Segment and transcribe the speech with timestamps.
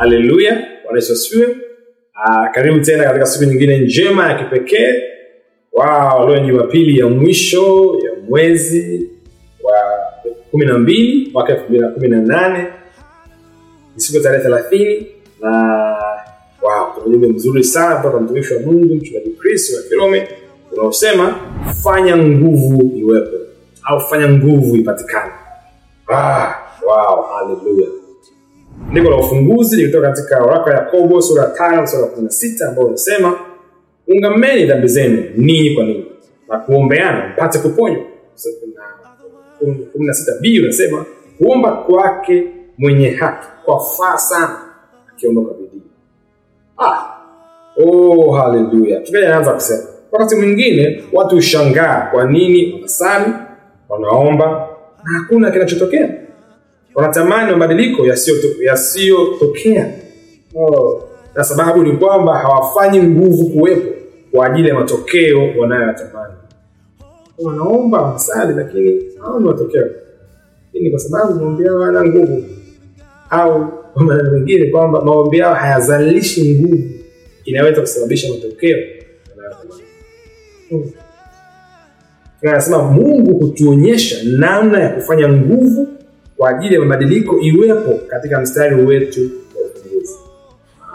[0.00, 0.52] haleluya.
[0.84, 1.56] Bwana yesu asifiwe.
[2.14, 4.94] Ah, karibu tena katika siku nyingine njema ya kipekee.
[5.72, 9.10] Wow, leo ni jumapili ya mwisho ya mwezi
[9.62, 9.80] wa
[10.50, 12.66] kumi na mbili mwaka elfu mbili na kumi na nane.
[13.94, 15.06] Ni siku tarehe thelathini
[15.40, 15.50] na
[16.62, 20.28] wow, kuna ujumbe mzuri sana kutoka mtumishi wa mungu mchungaji kristo wa kilome
[20.72, 21.34] unaosema
[21.84, 23.36] fanya nguvu iwepo
[23.84, 25.32] au fanya nguvu ipatikane.
[26.12, 26.54] Ah,
[26.86, 27.99] wow, haleluya
[28.88, 32.68] andiko la ufunguzi likitoka katika waraka wa yakobo sura ya tano sura ya kumi sita
[32.68, 33.38] ambao unasema
[34.08, 36.04] ungameni dhambi zenu ninyi kwa ninyi
[36.48, 38.02] na kuombeana mpate kuponywa
[39.66, 41.04] Na kumi na sita b unasema
[41.38, 42.46] kuomba kwake
[42.78, 44.56] mwenye haki kwafaa sana
[45.12, 45.82] akiomba kwa bidii.
[46.78, 47.04] Ah.
[47.84, 49.00] oh, haleluya.
[49.26, 53.32] Anaanza kusema wakati mwingine watu hushangaa kwa nini wanasali
[53.88, 54.68] wanaomba
[55.04, 56.10] na hakuna kinachotokea
[56.94, 58.06] wanatamani mabadiliko
[58.62, 59.92] yasiyotokea.
[60.54, 61.02] Oh.
[61.34, 63.88] na sababu ni kwamba hawafanyi nguvu kuwepo
[64.32, 66.34] kwa ajili ya matokeo wanayoyatamani.
[67.38, 69.86] Wanaomba wanasali lakini haoni matokeo.
[70.72, 72.44] Ni kwa sababu maombi yao hayana nguvu.
[73.30, 76.82] Au kwa maneno mengine kwamba maombi yao hayazalishi nguvu.
[77.44, 78.78] Inaweza kusababisha matokeo
[79.36, 79.82] wanayotamani
[80.70, 80.90] Hmm.
[82.42, 85.88] Anasema mungu hutuonyesha namna ya kufanya nguvu
[86.40, 89.20] kwa ajili ya mabadiliko iwepo katika mstari wetu
[89.54, 90.14] wa ufunguzi.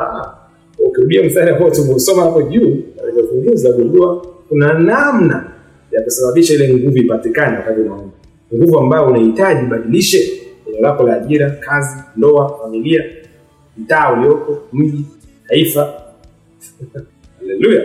[0.00, 0.34] Ah,
[0.78, 5.50] ukirudia mstari ambao tumeusoma hapo juu katika ufunguzi utagundua kuna namna
[5.92, 8.10] ya kusababisha ile nguvu ipatikane wakati unaomba
[8.54, 10.32] nguvu ambayo unahitaji ibadilishe
[10.68, 13.04] eneo lako la ajira kazi ndoa familia
[13.76, 15.04] mtaa ulioko mji
[15.48, 15.94] taifa.
[17.40, 17.82] Haleluya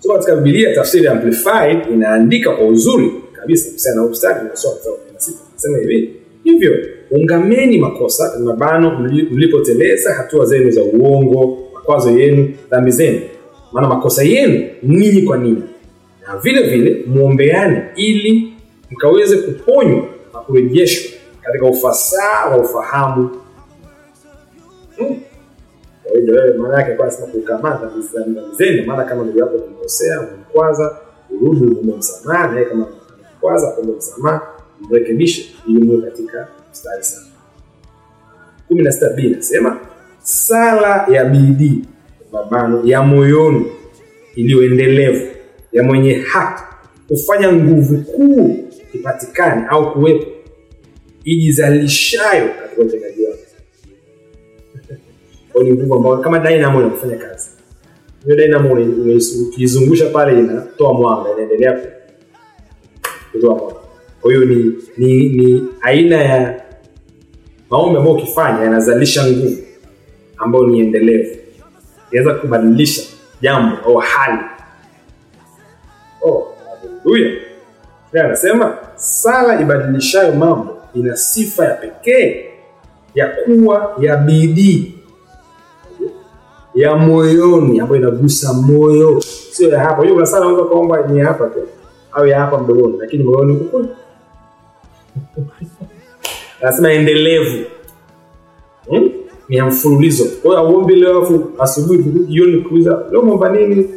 [0.00, 3.66] so katika Biblia tafsiri amplified inaandika kwa uzuri kabisa.
[3.68, 6.18] Kuhusiana na mstari unasoma mstari wa 16 nasema hivi
[6.52, 6.76] hivyo
[7.10, 8.98] ungameni makosa mabano
[9.30, 13.20] mlipoteleza hatua zenu za uongo makwazo yenu dhambi zenu.
[13.72, 15.62] Maana makosa yenu ninyi kwa ninyi.
[16.28, 18.52] Na vile vile mwombeane ili
[18.90, 20.04] mkaweze kuponywa
[20.34, 23.30] na kurejeshwa katika ufasaha wa ufahamu.
[24.96, 25.16] Hmm.
[26.04, 26.56] Kwa hiyo wewe
[28.86, 30.96] maana kama ndugu yako umemkosea umemkwaza
[31.40, 32.86] urudi umemsamaha, naye kama
[33.30, 34.57] amekwaza ombe msamaha
[34.90, 37.26] mrekebishe ili muwe katika mstari sana.
[38.68, 39.80] Kumi na sita b inasema
[40.22, 41.84] sala ya bidii
[42.32, 43.66] mabano ya moyoni
[44.34, 45.26] iliyoendelevu
[45.72, 46.62] ya mwenye haki
[47.08, 50.26] kufanya nguvu kuu ipatikane au kuwepo
[51.24, 53.42] ijizalishayo katika utendaji wake.
[55.52, 57.50] Kwa ni nguvu ambayo kama dynamo inafanya kazi.
[58.24, 58.72] Hiyo dynamo
[59.48, 61.80] ukiizungusha pale inatoa mwanga inaendelea
[63.32, 63.87] kutoa mwanga
[64.20, 66.62] kwa hiyo ni, ni, ni aina ya
[67.70, 69.56] maombi ambayo ukifanya yanazalisha nguvu
[70.36, 71.36] ambayo ni endelevu.
[72.10, 73.02] Inaweza kubadilisha
[73.40, 74.38] jambo au hali.
[76.22, 76.54] Oh,
[77.04, 77.38] haleluya
[78.24, 82.44] anasema sala ibadilishayo mambo ina sifa ya pekee
[83.14, 84.94] ya kuwa ya bidii
[86.74, 89.20] ya moyoni ambayo inagusa moyo.
[89.50, 90.02] Sio ya hapa.
[90.04, 91.60] Hiyo sala unaweza kuomba ni hapa tu
[92.12, 93.68] au ya hapa mdomoni lakini moyoni
[96.62, 97.64] anasema endelevu.
[98.90, 99.10] Hmm?
[99.48, 100.24] ni ya mfululizo.
[100.42, 103.88] Kwa auombi leo afu asubuhi jioni kuuliza leo mwomba nini?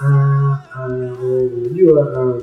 [0.00, 0.86] Ah, ah,
[1.56, 2.40] unajua ah,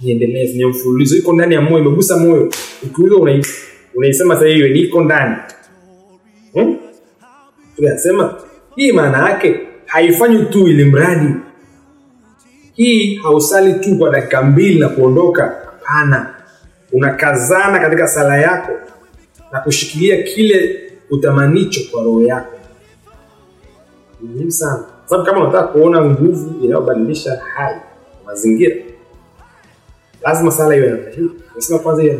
[0.00, 1.16] ni ni ya mfululizo.
[1.16, 2.50] Iko ndani ya moyo imegusa moyo.
[2.82, 3.46] Ukiuliza unai-
[3.94, 5.36] unaisema sasa hiyo iko ndani.
[6.52, 6.76] Hmm?
[8.76, 11.34] hii maana yake haifanyi tu ili mradi.
[12.74, 15.56] Hii hausali tu kwa dakika mbili na kuondoka.
[15.82, 16.34] Hapana
[16.92, 18.72] unakazana katika sala yako
[19.52, 22.52] na kushikilia kile utamanicho kwa roho yako.
[24.20, 24.84] Muhimu sana.
[25.06, 27.80] Sababu kama unataka kuona nguvu inayobadilisha hali
[28.26, 28.76] mazingira
[30.22, 31.14] lazima sala iwe
[31.56, 32.18] nasema kwanza iwe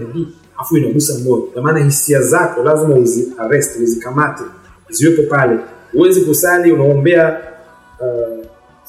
[0.58, 1.48] afu inagusa moyo.
[1.62, 4.42] Maana hisia zako lazima uzi arrest uzikamate
[4.90, 5.58] ziwepo pale.
[5.92, 7.40] Huwezi kusali unaombea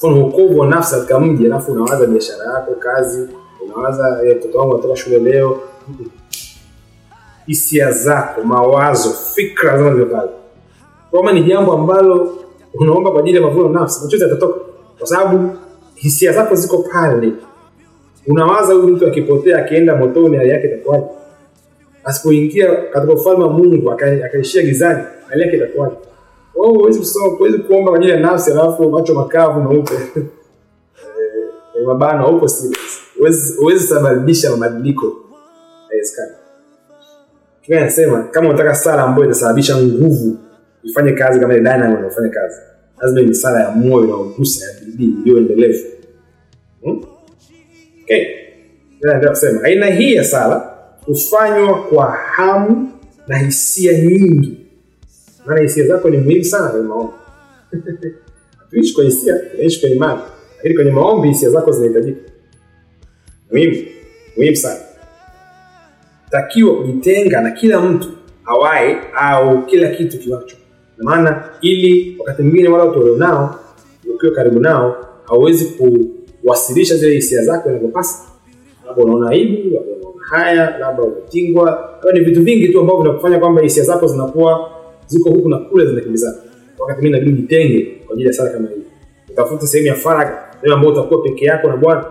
[0.02, 3.28] uh, wokovu wa nafsi katika mji alafu unawaza biashara yako kazi
[3.76, 5.60] unawaza "Eh, mtoto wangu anatoka shule leo.
[7.46, 10.08] Hisia zako mawazo fikra lazima ziwe
[11.12, 12.36] kama ni jambo ambalo
[12.74, 14.60] unaomba kwa ajili ya mavuno nafsi machozi yatatoka.
[14.98, 15.50] Kwa sababu
[15.94, 17.32] hisia zako ziko pale.
[18.26, 21.04] Unawaza huyu mtu akipotea akienda motoni hali yake itakuwaje?
[22.04, 25.94] Asipoingia katika ufalme wa mungu akaishia gizani hali yake itakuwaje?
[26.54, 29.94] Wewe huwezi kusoma huwezi kuomba kwa ajili ya nafsi alafu macho makavu meupe.
[31.80, 32.89] Eh, mabana huko serious
[33.58, 35.16] huwezi sababisha mabadiliko
[37.78, 40.38] anasema kama unataka sala ambayo itasababisha nguvu
[40.82, 42.56] ifanye kazi kama ile dynamo inafanya kazi.
[43.00, 45.84] Lazima ni sala ya moyo unaogusa ya bidii iliyo endelevu.
[46.82, 47.04] Hmm?
[48.02, 48.26] okay.
[49.28, 50.74] kusema aina hii ya sala
[51.06, 52.92] hufanywa kwa hamu
[53.28, 54.66] na hisia nyingi.
[55.46, 57.12] Maana hisia zako ni muhimu sana kwenye maombi.
[58.58, 60.20] Hatuishi kwa hisia tunaishi kwa imani.
[60.56, 62.29] Lakini kwenye maombi hisia zako zinahitajika
[63.52, 63.76] muhimu.
[64.36, 64.80] Muhimu sana.
[66.30, 68.08] Takiwa kujitenga na kila mtu
[68.46, 70.56] awaye au kila kitu kiwacho.
[70.98, 73.58] Maana ili wakati mwingine wale watu walionao
[74.14, 75.64] ukiwa karibu nao hauwezi
[76.42, 78.18] kuwasilisha zile hisia zako inavyopasa.
[78.86, 81.90] Labda unaona aibu labda unaona haya labda umetingwa.
[82.04, 84.70] Labda ni vitu vingi tu ambavyo vinakufanya kwamba hisia zako zinakuwa
[85.06, 86.36] ziko huku na kule zinakimbizana.
[86.78, 88.82] Wakati mii nabidi jitenge kwa ajili ya sala kama hii.
[89.32, 92.04] Utafuta sehemu ya faragha sehemu ambayo utakuwa peke yako na bwana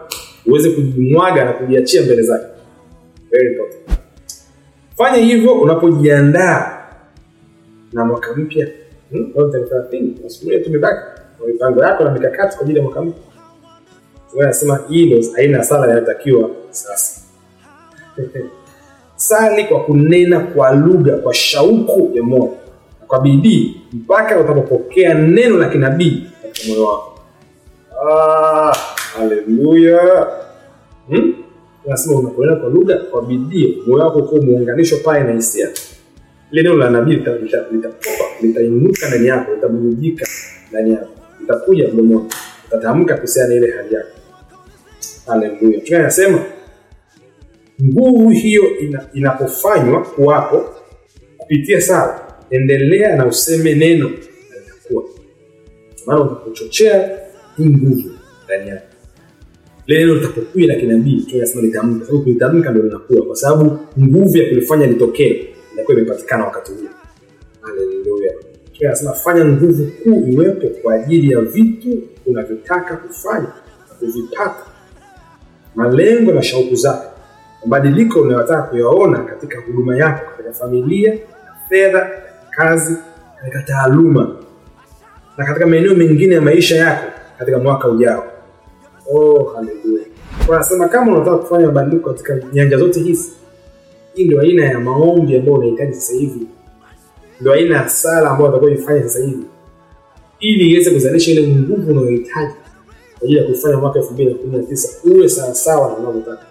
[0.46, 2.46] uweze kujimwaga na kujiachia mbele zake.
[3.32, 4.00] Very important.
[4.98, 6.80] Fanya hivyo unapojiandaa
[7.94, 8.68] na mwaka mpya.
[9.12, 9.34] Hmm?
[10.64, 11.02] tumebaki
[11.48, 13.24] mipango yako na mikakati kwa ajili ya mwaka mpya.
[14.42, 17.22] Anasema hii ndio aina ya sala inayotakiwa sasa.
[19.16, 22.54] Sali kwa kunena kwa lugha kwa shauku ya moyo
[23.02, 27.20] na kwa bidii mpaka utakapopokea neno la kinabii katika moyo wako.
[28.10, 28.74] Ah,
[29.20, 30.28] haleluya.
[31.10, 31.34] Hmm?
[31.88, 35.70] nasema unaponena kwa lugha kwa bidii moyo wako ukiwa umeunganishwa pale na hisia.
[36.52, 37.90] Ile neno la nabii litainuka lita,
[38.42, 40.28] lita, ndani yako litabubujika
[40.72, 41.10] ndani yako.
[41.42, 42.30] Litakuja mdomoni
[42.68, 44.10] utatamka kuhusiana ile hali yako.
[45.28, 45.80] Haleluya.
[45.82, 46.46] Tuka nasema
[47.84, 50.66] nguvu hiyo ina, inapofanywa kuwapo
[51.38, 52.20] kupitia sala
[52.50, 54.16] endelea na useme neno na
[54.60, 55.04] litakuwa
[56.06, 57.20] maana unapochochea
[57.58, 58.10] hii nguvu
[58.46, 58.89] ndani yako
[59.90, 64.88] neno litapokuja la kinabii tunasema litamka sababu kulitamka ndio linakuwa kwa sababu nguvu ya kulifanya
[64.88, 66.90] litokee inakuwa imepatikana wakati huo
[67.62, 68.34] haleluya.
[68.86, 73.48] Anasema fanya nguvu kuu iwepo kwa ajili ya vitu unavyotaka kufanya
[73.90, 74.66] na kuvipata.
[75.76, 77.12] Malengo na shauku zako.
[77.66, 81.18] Mabadiliko unayotaka kuyaona katika huduma yako katika familia
[81.70, 82.10] fedha
[82.52, 82.96] kazi
[83.42, 84.36] katika taaluma
[85.38, 87.06] na katika maeneo mengine ya maisha yako
[87.40, 88.39] katika mwaka ujao
[89.14, 90.06] oh, haleluya
[90.48, 93.32] Wanasema kama unataka kufanya mabadiliko katika nyanja zote hizi
[94.20, 96.48] hii ndio aina ya maombi ambayo unahitaji sasa hivi.
[97.42, 99.44] Ndio aina ya sala ambayo utakuwa ifanye sasa hivi
[100.40, 102.54] ili iweze kuzalisha ile nguvu unayohitaji
[103.20, 106.46] kwa ajili ya kufanya mwaka elfu mbili na kumi na uwe sawasawa na unavyotaka.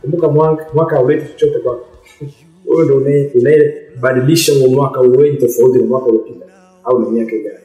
[0.00, 1.86] Kumbuka mwaka, hauleti chochote kwako.
[2.66, 2.96] Wewe ndo
[3.34, 6.46] unayebadilisha huo mwaka uweji tofauti na mwaka uliopita
[6.84, 7.58] au na miaka ijayo.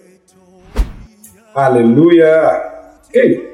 [1.54, 2.62] Haleluya
[3.10, 3.51] okay.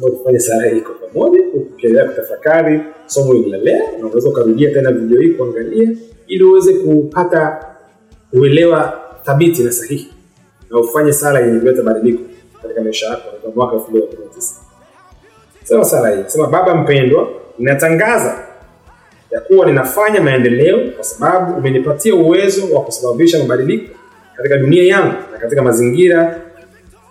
[0.00, 5.28] Tufanye sala hii kwa pamoja ukiendelea kutafakari somo hili na unaweza ukarudia tena video hii
[5.28, 5.88] kuangalia
[6.26, 7.64] ili uweze kupata
[8.32, 10.08] uelewa thabiti na sahihi
[10.70, 12.22] na ufanye sala yenye kuleta mabadiliko
[12.62, 14.54] katika maisha yako katika mwaka elfu mbili na kumi na tisa.
[15.64, 18.38] Sema sala hii sema baba mpendwa ninatangaza
[19.30, 23.94] ya kuwa ninafanya maendeleo kwa sababu umenipatia uwezo wa kusababisha mabadiliko
[24.36, 26.40] katika dunia yangu na katika mazingira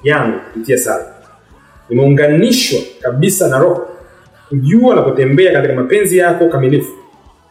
[0.03, 1.12] yangu kupitia sala
[1.93, 3.87] nimeunganishwa kabisa na roho.
[4.49, 6.93] Kujua na kutembea katika mapenzi yako kamilifu.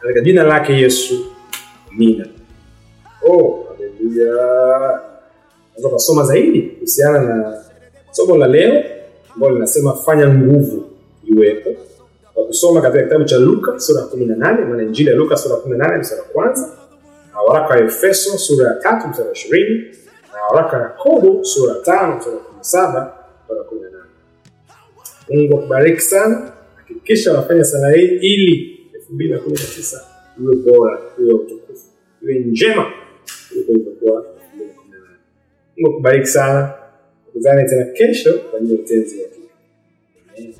[0.01, 1.27] Katika jina lake yesu
[1.93, 2.27] amina.
[3.29, 5.01] Oh, haleluya.
[6.25, 7.63] Zaidi kuhusiana na
[8.11, 8.83] somo la leo
[9.35, 10.85] ambalo linasema fanya nguvu
[11.25, 11.71] iwepo.
[12.35, 15.37] Kwa kusoma katika kitabu cha luka sura ya kumi na nane maana injili ya luka
[15.37, 16.69] sura ya kumi na nane mstari wa kwanza
[17.35, 19.35] na waraka wa efeso sura ya tatu mstari wa
[20.35, 23.13] na waraka wa yakobo sura ya tano mstari wa kumi na saba
[23.47, 24.02] mpaka kumi na nane
[25.35, 26.53] mungu akubariki sana.
[26.77, 30.01] Hakikisha unafanya sala hii ili elfu mbili na kumi na tisa
[30.43, 31.85] iwe bora iwe utukufu
[32.23, 32.93] iwe njema
[33.49, 34.57] kuliko ilivyokuwa elfu
[35.77, 36.73] mungu akubariki sana.
[37.27, 39.27] Tukutane tena kesho kwa ajili ya utenzi wa
[40.39, 40.55] Amen.